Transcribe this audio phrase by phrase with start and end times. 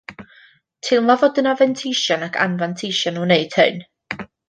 [0.87, 3.83] Teimlaf fod yna fanteision ac anfanteision o wneud hyn